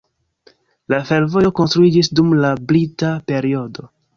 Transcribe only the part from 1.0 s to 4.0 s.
fervojo konstruiĝis dum la brita periodo.